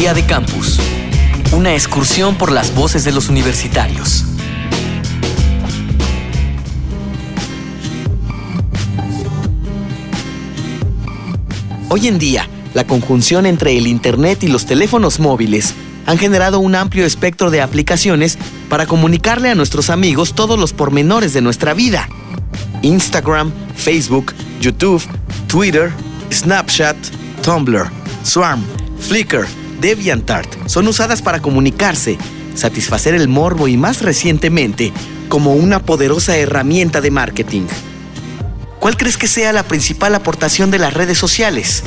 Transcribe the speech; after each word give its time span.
Día 0.00 0.14
de 0.14 0.24
Campus. 0.24 0.80
Una 1.52 1.74
excursión 1.74 2.36
por 2.36 2.50
las 2.50 2.74
voces 2.74 3.04
de 3.04 3.12
los 3.12 3.28
universitarios. 3.28 4.24
Hoy 11.90 12.08
en 12.08 12.18
día, 12.18 12.48
la 12.72 12.86
conjunción 12.86 13.44
entre 13.44 13.76
el 13.76 13.86
Internet 13.86 14.42
y 14.42 14.48
los 14.48 14.64
teléfonos 14.64 15.20
móviles 15.20 15.74
han 16.06 16.16
generado 16.16 16.60
un 16.60 16.76
amplio 16.76 17.04
espectro 17.04 17.50
de 17.50 17.60
aplicaciones 17.60 18.38
para 18.70 18.86
comunicarle 18.86 19.50
a 19.50 19.54
nuestros 19.54 19.90
amigos 19.90 20.32
todos 20.32 20.58
los 20.58 20.72
pormenores 20.72 21.34
de 21.34 21.42
nuestra 21.42 21.74
vida. 21.74 22.08
Instagram, 22.80 23.52
Facebook, 23.76 24.32
YouTube, 24.62 25.02
Twitter, 25.46 25.92
Snapchat, 26.32 26.96
Tumblr, 27.42 27.90
Swarm, 28.24 28.64
Flickr, 28.98 29.46
DeviantArt 29.80 30.68
son 30.68 30.88
usadas 30.88 31.22
para 31.22 31.40
comunicarse, 31.40 32.18
satisfacer 32.54 33.14
el 33.14 33.28
morbo 33.28 33.68
y 33.68 33.76
más 33.76 34.02
recientemente 34.02 34.92
como 35.28 35.54
una 35.54 35.80
poderosa 35.80 36.36
herramienta 36.36 37.00
de 37.00 37.10
marketing. 37.10 37.62
¿Cuál 38.80 38.96
crees 38.96 39.16
que 39.16 39.28
sea 39.28 39.52
la 39.52 39.62
principal 39.62 40.14
aportación 40.14 40.70
de 40.70 40.78
las 40.78 40.94
redes 40.94 41.18
sociales? 41.18 41.82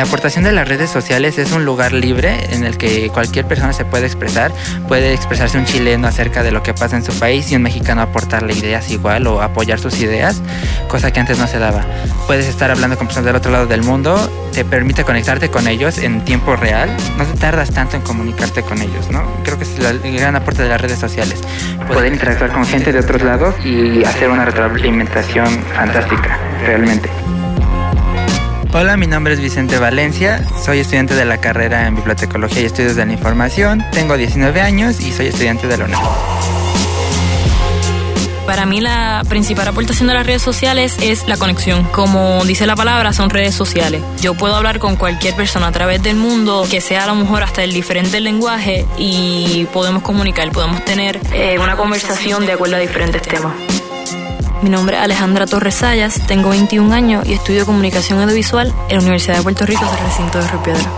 La 0.00 0.06
aportación 0.06 0.44
de 0.44 0.52
las 0.52 0.66
redes 0.66 0.88
sociales 0.88 1.36
es 1.36 1.52
un 1.52 1.66
lugar 1.66 1.92
libre 1.92 2.54
en 2.54 2.64
el 2.64 2.78
que 2.78 3.10
cualquier 3.10 3.44
persona 3.44 3.74
se 3.74 3.84
puede 3.84 4.06
expresar. 4.06 4.50
Puede 4.88 5.12
expresarse 5.12 5.58
un 5.58 5.66
chileno 5.66 6.08
acerca 6.08 6.42
de 6.42 6.50
lo 6.52 6.62
que 6.62 6.72
pasa 6.72 6.96
en 6.96 7.04
su 7.04 7.12
país 7.18 7.52
y 7.52 7.56
un 7.56 7.60
mexicano 7.60 8.00
aportarle 8.00 8.54
ideas 8.54 8.90
igual 8.90 9.26
o 9.26 9.42
apoyar 9.42 9.78
sus 9.78 10.00
ideas, 10.00 10.40
cosa 10.88 11.12
que 11.12 11.20
antes 11.20 11.38
no 11.38 11.46
se 11.46 11.58
daba. 11.58 11.84
Puedes 12.26 12.46
estar 12.46 12.70
hablando 12.70 12.96
con 12.96 13.08
personas 13.08 13.26
del 13.26 13.36
otro 13.36 13.52
lado 13.52 13.66
del 13.66 13.82
mundo, 13.82 14.16
te 14.54 14.64
permite 14.64 15.04
conectarte 15.04 15.50
con 15.50 15.68
ellos 15.68 15.98
en 15.98 16.24
tiempo 16.24 16.56
real. 16.56 16.88
No 17.18 17.26
te 17.26 17.38
tardas 17.38 17.70
tanto 17.70 17.96
en 17.96 18.02
comunicarte 18.02 18.62
con 18.62 18.80
ellos, 18.80 19.10
¿no? 19.10 19.22
Creo 19.44 19.58
que 19.58 19.64
es 19.64 19.78
el 19.78 20.00
gran 20.16 20.34
aporte 20.34 20.62
de 20.62 20.70
las 20.70 20.80
redes 20.80 20.98
sociales. 20.98 21.42
Poder 21.86 22.10
interactuar 22.10 22.50
con 22.52 22.64
gente 22.64 22.90
de 22.90 23.00
otros 23.00 23.20
lados 23.20 23.54
y 23.62 24.02
hacer 24.02 24.30
una 24.30 24.46
retroalimentación 24.46 25.62
fantástica, 25.74 26.38
realmente. 26.64 27.10
Hola, 28.72 28.96
mi 28.96 29.08
nombre 29.08 29.34
es 29.34 29.40
Vicente 29.40 29.80
Valencia, 29.80 30.44
soy 30.64 30.78
estudiante 30.78 31.16
de 31.16 31.24
la 31.24 31.38
carrera 31.38 31.88
en 31.88 31.96
Bibliotecología 31.96 32.62
y 32.62 32.66
Estudios 32.66 32.94
de 32.94 33.04
la 33.04 33.12
Información, 33.12 33.84
tengo 33.90 34.16
19 34.16 34.60
años 34.60 35.00
y 35.00 35.10
soy 35.10 35.26
estudiante 35.26 35.66
de 35.66 35.76
la 35.76 35.86
UNAM. 35.86 36.00
Para 38.46 38.66
mí 38.66 38.80
la 38.80 39.24
principal 39.28 39.66
aportación 39.66 40.06
de 40.06 40.14
las 40.14 40.24
redes 40.24 40.42
sociales 40.42 40.96
es 41.02 41.26
la 41.26 41.36
conexión. 41.36 41.84
Como 41.92 42.44
dice 42.44 42.64
la 42.64 42.76
palabra, 42.76 43.12
son 43.12 43.30
redes 43.30 43.56
sociales. 43.56 44.02
Yo 44.20 44.34
puedo 44.34 44.54
hablar 44.54 44.78
con 44.78 44.94
cualquier 44.94 45.34
persona 45.34 45.68
a 45.68 45.72
través 45.72 46.02
del 46.02 46.16
mundo, 46.16 46.64
que 46.70 46.80
sea 46.80 47.04
a 47.04 47.06
lo 47.08 47.16
mejor 47.16 47.42
hasta 47.42 47.64
el 47.64 47.72
diferente 47.72 48.20
lenguaje, 48.20 48.86
y 48.96 49.66
podemos 49.72 50.02
comunicar, 50.04 50.50
podemos 50.52 50.84
tener 50.84 51.20
eh, 51.32 51.58
una 51.58 51.76
conversación 51.76 52.46
de 52.46 52.52
acuerdo 52.52 52.76
a 52.76 52.78
diferentes 52.78 53.22
temas. 53.22 53.52
Mi 54.62 54.68
nombre 54.68 54.96
es 54.98 55.02
Alejandra 55.02 55.46
Torres 55.46 55.76
Sayas, 55.76 56.20
tengo 56.26 56.50
21 56.50 56.92
años 56.92 57.26
y 57.26 57.32
estudio 57.32 57.64
comunicación 57.64 58.20
audiovisual 58.20 58.74
en 58.88 58.96
la 58.96 59.02
Universidad 59.02 59.38
de 59.38 59.42
Puerto 59.42 59.64
Rico, 59.64 59.82
el 59.90 60.06
recinto 60.06 60.38
de 60.38 60.48
Río 60.48 60.62
Piedra. 60.62 60.92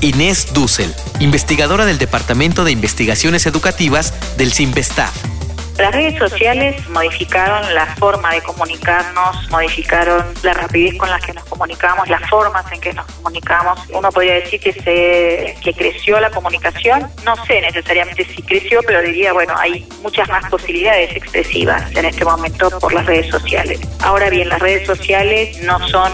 Inés 0.00 0.54
Dussel, 0.54 0.94
investigadora 1.20 1.84
del 1.84 1.98
Departamento 1.98 2.64
de 2.64 2.72
Investigaciones 2.72 3.44
Educativas 3.44 4.14
del 4.38 4.52
CIMBESTAF. 4.52 5.37
Las 5.78 5.94
redes 5.94 6.18
sociales 6.18 6.88
modificaron 6.88 7.72
la 7.72 7.86
forma 7.94 8.32
de 8.34 8.42
comunicarnos, 8.42 9.48
modificaron 9.48 10.24
la 10.42 10.52
rapidez 10.52 10.96
con 10.98 11.08
la 11.08 11.20
que 11.20 11.32
nos 11.32 11.44
comunicamos, 11.44 12.08
las 12.08 12.28
formas 12.28 12.64
en 12.72 12.80
que 12.80 12.92
nos 12.92 13.06
comunicamos. 13.06 13.78
Uno 13.90 14.10
podría 14.10 14.34
decir 14.34 14.58
que 14.58 14.72
se 14.72 15.56
que 15.62 15.72
creció 15.72 16.18
la 16.18 16.30
comunicación. 16.30 17.08
No 17.24 17.36
sé 17.46 17.60
necesariamente 17.60 18.24
si 18.24 18.42
creció, 18.42 18.80
pero 18.84 19.02
diría, 19.02 19.32
bueno, 19.32 19.54
hay 19.56 19.86
muchas 20.02 20.28
más 20.28 20.50
posibilidades 20.50 21.14
expresivas 21.14 21.94
en 21.94 22.06
este 22.06 22.24
momento 22.24 22.76
por 22.80 22.92
las 22.92 23.06
redes 23.06 23.30
sociales. 23.30 23.78
Ahora 24.00 24.30
bien, 24.30 24.48
las 24.48 24.58
redes 24.58 24.84
sociales 24.84 25.62
no 25.62 25.78
son 25.86 26.12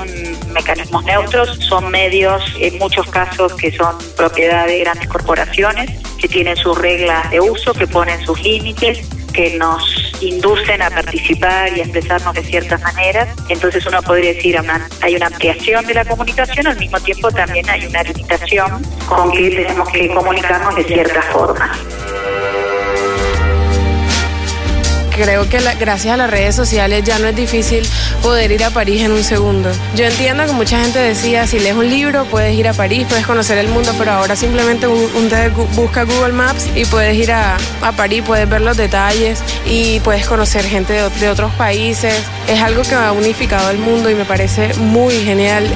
mecanismos 0.53 1.05
neutros, 1.05 1.57
son 1.61 1.91
medios 1.91 2.45
en 2.61 2.79
muchos 2.79 3.07
casos 3.11 3.55
que 3.55 3.73
son 3.73 3.97
propiedad 4.15 4.67
de 4.67 4.81
grandes 4.81 5.09
corporaciones, 5.09 5.91
que 6.21 6.29
tienen 6.29 6.57
sus 6.59 6.77
reglas 6.77 7.31
de 7.31 7.41
uso, 7.41 7.73
que 7.73 7.87
ponen 7.87 8.21
sus 8.27 8.39
límites 8.43 9.09
que 9.35 9.59
nos 9.59 10.15
inducen 10.23 10.81
a 10.81 10.91
participar 10.91 11.77
y 11.77 11.81
a 11.81 11.85
expresarnos 11.85 12.35
de 12.35 12.43
ciertas 12.45 12.81
maneras. 12.81 13.29
Entonces 13.49 13.85
uno 13.87 14.01
podría 14.03 14.33
decir, 14.33 14.57
hay 15.03 15.17
una 15.17 15.27
ampliación 15.27 15.85
de 15.87 15.95
la 15.95 16.05
comunicación, 16.05 16.67
al 16.67 16.79
mismo 16.79 16.99
tiempo 17.01 17.31
también 17.31 17.69
hay 17.69 17.85
una 17.87 18.03
limitación 18.03 18.83
con 19.07 19.31
que 19.33 19.51
tenemos 19.51 19.89
que 19.91 20.09
comunicarnos 20.09 20.77
de 20.77 20.85
cierta 20.85 21.21
forma 21.23 21.73
creo 25.15 25.49
que 25.49 25.61
gracias 25.79 26.15
a 26.15 26.17
las 26.17 26.31
redes 26.31 26.55
sociales 26.55 27.05
ya 27.05 27.19
no 27.19 27.29
es 27.29 27.37
difícil 27.37 27.87
poder 28.23 28.51
ir 28.51 28.65
a 28.65 28.71
París 28.71 29.03
en 29.03 29.13
un 29.13 29.23
segundo. 29.23 29.71
Yo 29.95 30.05
entiendo 30.05 30.45
que 30.47 30.53
mucha 30.53 30.81
gente 30.81 30.99
decía, 30.99 31.47
si 31.47 31.59
lees 31.59 31.77
un 31.77 31.89
libro 31.89 32.25
puedes 32.27 32.55
ir 32.55 32.69
a 32.69 32.73
París, 32.73 33.07
puedes 33.09 33.27
conocer 33.27 33.59
el 33.59 33.69
mundo, 33.69 33.93
pero 33.97 34.13
ahora 34.13 34.35
simplemente 34.37 34.87
un, 34.87 35.09
busca 35.75 36.05
Google 36.05 36.33
Maps 36.33 36.69
y 36.75 36.85
puedes 36.87 37.17
ir 37.17 37.33
a, 37.33 37.57
París, 37.97 38.23
puedes 38.27 38.49
ver 38.49 38.61
los 38.61 38.77
detalles 38.77 39.43
y 39.65 40.01
puedes 40.01 40.27
conocer 40.27 40.65
gente 40.65 40.93
de, 40.93 41.29
otros 41.29 41.53
países. 41.53 42.15
Es 42.49 42.61
algo 42.61 42.83
que 42.83 42.95
ha 42.95 43.13
unificado 43.13 43.71
el 43.71 43.79
mundo 43.79 44.11
y 44.11 44.15
me 44.15 44.25
parece 44.25 44.75
muy 44.75 45.15
genial. 45.25 45.67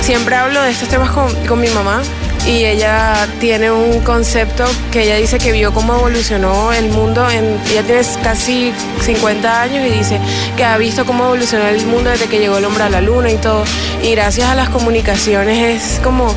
Siempre 0.00 0.36
hablo 0.36 0.62
de 0.62 0.70
estos 0.70 0.88
temas 0.88 1.10
con, 1.10 1.32
con 1.46 1.60
mi 1.60 1.68
mamá 1.68 2.02
y 2.46 2.64
ella 2.64 3.26
tiene 3.38 3.70
un 3.70 4.00
concepto 4.00 4.64
que 4.90 5.02
ella 5.02 5.16
dice 5.16 5.38
que 5.38 5.52
vio 5.52 5.72
cómo 5.72 5.94
evolucionó 5.94 6.72
el 6.72 6.88
mundo. 6.88 7.28
En, 7.28 7.58
ella 7.70 7.82
tiene 7.82 8.02
casi 8.22 8.72
50 9.02 9.62
años 9.62 9.86
y 9.86 9.90
dice 9.90 10.18
que 10.56 10.64
ha 10.64 10.76
visto 10.78 11.04
cómo 11.04 11.24
evolucionó 11.24 11.66
el 11.66 11.84
mundo 11.86 12.10
desde 12.10 12.26
que 12.26 12.38
llegó 12.38 12.58
el 12.58 12.64
hombre 12.64 12.84
a 12.84 12.88
la 12.88 13.00
luna 13.00 13.30
y 13.30 13.36
todo. 13.36 13.64
Y 14.02 14.12
gracias 14.12 14.48
a 14.48 14.54
las 14.54 14.68
comunicaciones 14.70 15.82
es 15.82 16.00
como 16.00 16.34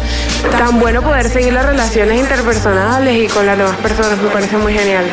tan 0.51 0.79
bueno 0.79 1.01
poder 1.01 1.29
seguir 1.29 1.53
las 1.53 1.65
relaciones 1.65 2.19
interpersonales 2.19 3.23
y 3.23 3.27
con 3.27 3.45
las 3.45 3.57
nuevas 3.57 3.77
personas. 3.77 4.19
Me 4.21 4.29
parece 4.29 4.57
muy 4.57 4.73
genial. 4.73 5.05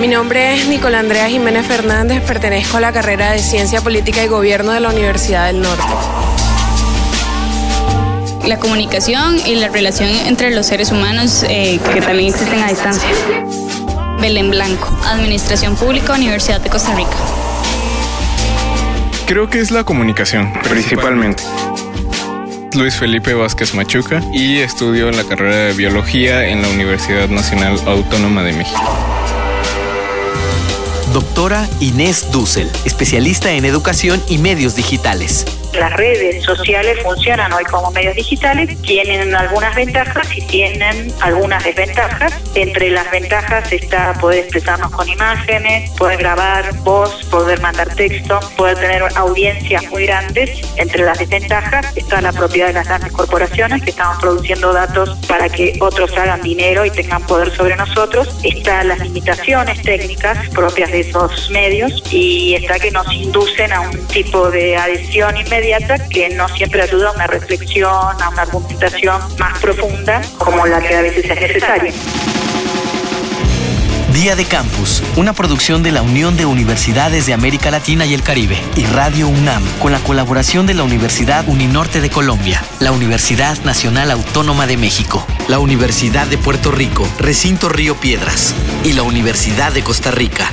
Mi 0.00 0.06
nombre 0.06 0.54
es 0.54 0.68
Nicolás 0.68 1.00
Andrea 1.00 1.28
Jiménez 1.28 1.66
Fernández, 1.66 2.22
pertenezco 2.22 2.76
a 2.76 2.80
la 2.80 2.92
carrera 2.92 3.32
de 3.32 3.40
Ciencia 3.40 3.80
Política 3.80 4.22
y 4.22 4.28
Gobierno 4.28 4.72
de 4.72 4.80
la 4.80 4.90
Universidad 4.90 5.46
del 5.46 5.60
Norte 5.60 6.37
la 8.48 8.58
comunicación 8.58 9.36
y 9.46 9.56
la 9.56 9.68
relación 9.68 10.08
entre 10.08 10.50
los 10.50 10.66
seres 10.66 10.90
humanos 10.90 11.44
eh, 11.46 11.78
que 11.92 12.00
también 12.00 12.32
existen 12.32 12.62
a 12.62 12.68
distancia. 12.68 13.10
Belén 14.22 14.50
Blanco, 14.50 14.88
Administración 15.04 15.76
Pública, 15.76 16.14
Universidad 16.14 16.58
de 16.60 16.70
Costa 16.70 16.94
Rica. 16.94 17.10
Creo 19.26 19.50
que 19.50 19.60
es 19.60 19.70
la 19.70 19.84
comunicación, 19.84 20.50
principalmente. 20.62 21.42
Luis 22.74 22.96
Felipe 22.96 23.34
Vázquez 23.34 23.74
Machuca 23.74 24.22
y 24.32 24.58
estudio 24.58 25.10
la 25.10 25.24
carrera 25.24 25.56
de 25.66 25.74
biología 25.74 26.48
en 26.48 26.62
la 26.62 26.68
Universidad 26.68 27.28
Nacional 27.28 27.78
Autónoma 27.86 28.42
de 28.44 28.54
México. 28.54 28.80
Doctora 31.12 31.68
Inés 31.80 32.32
Dussel, 32.32 32.70
especialista 32.86 33.52
en 33.52 33.66
educación 33.66 34.22
y 34.26 34.38
medios 34.38 34.74
digitales 34.74 35.44
las 35.74 35.92
redes 35.94 36.42
sociales 36.44 36.98
funcionan 37.02 37.52
hoy 37.52 37.64
como 37.64 37.90
medios 37.90 38.14
digitales, 38.14 38.80
tienen 38.82 39.34
algunas 39.34 39.74
ventajas 39.74 40.26
y 40.36 40.40
tienen 40.42 41.12
algunas 41.20 41.62
desventajas. 41.62 42.32
Entre 42.54 42.90
las 42.90 43.10
ventajas 43.10 43.70
está 43.72 44.14
poder 44.14 44.40
expresarnos 44.40 44.90
con 44.90 45.08
imágenes, 45.08 45.90
poder 45.92 46.18
grabar 46.18 46.74
voz, 46.78 47.24
poder 47.26 47.60
mandar 47.60 47.94
texto, 47.94 48.40
poder 48.56 48.78
tener 48.78 49.02
audiencias 49.14 49.86
muy 49.90 50.06
grandes. 50.06 50.60
Entre 50.76 51.04
las 51.04 51.18
desventajas 51.18 51.96
está 51.96 52.20
la 52.20 52.32
propiedad 52.32 52.68
de 52.68 52.74
las 52.74 52.88
grandes 52.88 53.12
corporaciones 53.12 53.82
que 53.82 53.90
estamos 53.90 54.18
produciendo 54.20 54.72
datos 54.72 55.18
para 55.26 55.48
que 55.48 55.76
otros 55.80 56.16
hagan 56.16 56.42
dinero 56.42 56.84
y 56.84 56.90
tengan 56.90 57.22
poder 57.26 57.54
sobre 57.54 57.76
nosotros. 57.76 58.38
Está 58.42 58.84
las 58.84 59.00
limitaciones 59.00 59.82
técnicas 59.82 60.48
propias 60.50 60.90
de 60.90 61.00
esos 61.00 61.50
medios 61.50 62.02
y 62.10 62.54
está 62.54 62.78
que 62.78 62.90
nos 62.90 63.12
inducen 63.12 63.72
a 63.72 63.80
un 63.82 64.06
tipo 64.08 64.50
de 64.50 64.76
adhesión 64.76 65.36
inmediata 65.36 65.57
que 66.10 66.28
no 66.30 66.48
siempre 66.48 66.82
ayuda 66.82 67.08
a 67.08 67.12
una 67.12 67.26
reflexión, 67.26 67.90
a 67.90 68.28
una 68.28 68.42
argumentación 68.42 69.20
más 69.38 69.58
profunda 69.58 70.20
como 70.38 70.66
la 70.66 70.80
que 70.80 70.94
a 70.94 71.02
veces 71.02 71.24
es 71.24 71.40
necesaria. 71.40 71.92
Día 74.12 74.36
de 74.36 74.44
Campus, 74.44 75.02
una 75.16 75.32
producción 75.32 75.82
de 75.82 75.92
la 75.92 76.02
Unión 76.02 76.36
de 76.36 76.46
Universidades 76.46 77.26
de 77.26 77.34
América 77.34 77.70
Latina 77.70 78.06
y 78.06 78.14
el 78.14 78.22
Caribe 78.22 78.56
y 78.76 78.84
Radio 78.86 79.28
UNAM, 79.28 79.62
con 79.80 79.92
la 79.92 79.98
colaboración 80.00 80.66
de 80.66 80.74
la 80.74 80.82
Universidad 80.82 81.48
Uninorte 81.48 82.00
de 82.00 82.10
Colombia, 82.10 82.62
la 82.80 82.92
Universidad 82.92 83.58
Nacional 83.64 84.10
Autónoma 84.10 84.66
de 84.66 84.76
México, 84.76 85.26
la 85.48 85.58
Universidad 85.58 86.26
de 86.26 86.38
Puerto 86.38 86.70
Rico, 86.70 87.06
Recinto 87.18 87.68
Río 87.68 87.96
Piedras 87.96 88.54
y 88.84 88.92
la 88.92 89.02
Universidad 89.02 89.72
de 89.72 89.82
Costa 89.82 90.10
Rica. 90.10 90.50